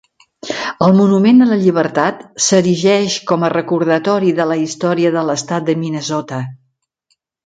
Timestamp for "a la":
1.45-1.57